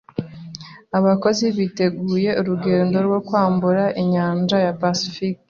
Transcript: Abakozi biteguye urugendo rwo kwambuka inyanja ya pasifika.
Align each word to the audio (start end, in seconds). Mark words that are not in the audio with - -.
Abakozi 0.97 1.45
biteguye 1.57 2.29
urugendo 2.41 2.97
rwo 3.07 3.19
kwambuka 3.27 3.85
inyanja 4.01 4.57
ya 4.65 4.73
pasifika. 4.81 5.39